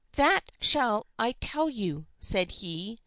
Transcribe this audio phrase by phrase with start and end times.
[0.13, 2.97] "That shall I tell you," said he.